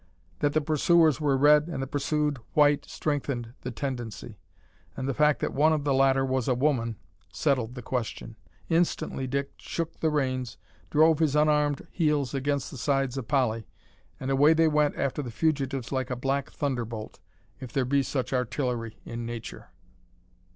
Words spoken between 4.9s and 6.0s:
and the fact that one of the